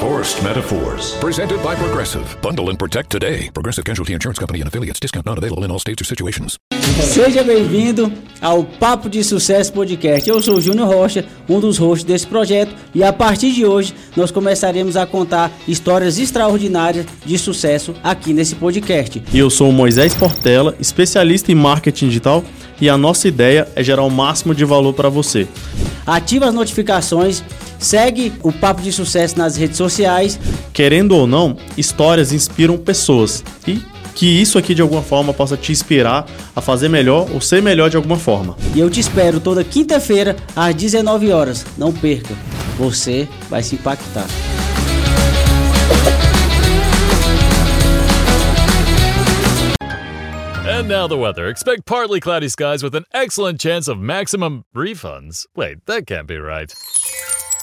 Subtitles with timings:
[0.00, 2.24] Forced Metaphors, presented by Progressive.
[2.40, 3.50] Bundle and protect today.
[3.52, 5.00] Progressive Casualty Insurance Company and affiliates.
[5.00, 6.56] Discount not available in all states or situations.
[7.02, 10.30] Seja bem-vindo ao Papo de Sucesso Podcast.
[10.30, 13.92] Eu sou o Júnior Rocha, um dos hosts desse projeto, e a partir de hoje
[14.16, 19.20] nós começaremos a contar histórias extraordinárias de sucesso aqui nesse podcast.
[19.32, 22.44] E eu sou o Moisés Portela, especialista em marketing digital,
[22.80, 25.48] e a nossa ideia é gerar o máximo de valor para você.
[26.08, 27.44] Ative as notificações,
[27.78, 30.40] segue o Papo de Sucesso nas redes sociais.
[30.72, 33.82] Querendo ou não, histórias inspiram pessoas e
[34.14, 37.90] que isso aqui de alguma forma possa te inspirar a fazer melhor ou ser melhor
[37.90, 38.56] de alguma forma.
[38.74, 41.66] E eu te espero toda quinta-feira às 19 horas.
[41.76, 42.34] Não perca,
[42.78, 44.26] você vai se impactar.
[50.78, 51.48] And now the weather.
[51.48, 55.44] Expect partly cloudy skies with an excellent chance of maximum refunds.
[55.56, 56.72] Wait, that can't be right.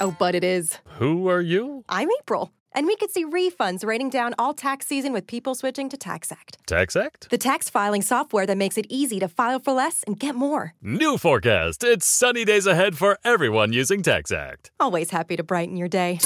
[0.01, 0.79] Oh, but it is.
[0.97, 1.85] Who are you?
[1.87, 5.87] I'm April, and we could see refunds raining down all tax season with people switching
[5.87, 6.57] to TaxAct.
[6.67, 7.29] TaxAct?
[7.29, 10.73] The tax filing software that makes it easy to file for less and get more.
[10.81, 11.85] New forecast.
[11.85, 14.71] It's sunny days ahead for everyone using TaxAct.
[14.77, 16.19] Always happy to brighten your day.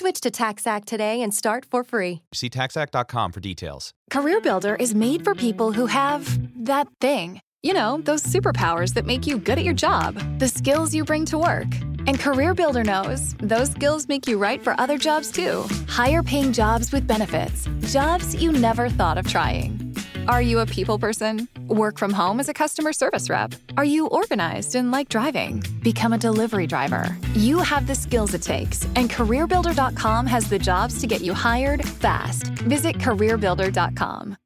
[0.00, 2.22] Switch to TaxAct today and start for free.
[2.32, 3.92] See taxact.com for details.
[4.10, 7.42] CareerBuilder is made for people who have that thing.
[7.62, 11.26] You know, those superpowers that make you good at your job, the skills you bring
[11.26, 11.68] to work.
[12.06, 15.68] And CareerBuilder knows those skills make you right for other jobs too.
[15.86, 19.79] Higher paying jobs with benefits, jobs you never thought of trying.
[20.28, 21.48] Are you a people person?
[21.68, 23.54] Work from home as a customer service rep?
[23.76, 25.62] Are you organized and like driving?
[25.82, 27.16] Become a delivery driver.
[27.34, 31.86] You have the skills it takes, and CareerBuilder.com has the jobs to get you hired
[31.86, 32.48] fast.
[32.68, 34.36] Visit CareerBuilder.com.